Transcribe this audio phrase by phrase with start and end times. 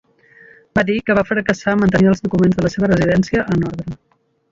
[0.77, 3.95] Va dir que va fracassar a mantenir els documents de la seva residència en ordre.